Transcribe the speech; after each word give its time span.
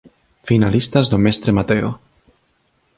Finalistas 0.49 1.05
dos 1.11 1.23
Mestre 1.25 1.49
Mateo 1.57 1.89